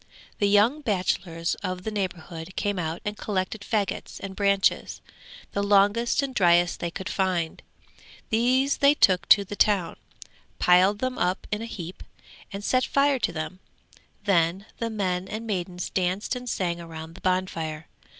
The 0.39 0.47
young 0.49 0.81
bachelors 0.81 1.53
of 1.61 1.83
the 1.83 1.91
neighbourhood 1.91 2.55
came 2.55 2.79
out 2.79 3.03
and 3.05 3.15
collected 3.15 3.61
faggots 3.61 4.19
and 4.19 4.35
branches, 4.35 4.99
the 5.51 5.61
longest 5.61 6.23
and 6.23 6.33
driest 6.33 6.79
they 6.79 6.89
could 6.89 7.07
find. 7.07 7.61
These 8.31 8.77
they 8.77 8.95
took 8.95 9.29
to 9.29 9.45
the 9.45 9.55
town, 9.55 9.97
piled 10.57 10.97
them 11.01 11.19
up 11.19 11.45
in 11.51 11.61
a 11.61 11.65
heap, 11.67 12.01
and 12.51 12.63
set 12.63 12.83
fire 12.85 13.19
to 13.19 13.31
them; 13.31 13.59
then 14.23 14.65
the 14.79 14.89
men 14.89 15.27
and 15.27 15.45
maidens 15.45 15.91
danced 15.91 16.35
and 16.35 16.49
sang 16.49 16.79
round 16.79 17.13
the 17.13 17.21
bonfire. 17.21 17.87